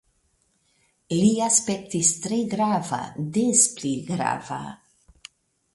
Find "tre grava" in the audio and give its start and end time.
2.25-3.01